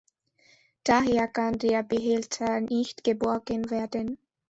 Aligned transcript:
Daher 0.83 1.27
kann 1.27 1.59
der 1.59 1.83
Behälter 1.83 2.59
nicht 2.61 3.03
geborgen 3.03 3.69
werden. 3.69 4.17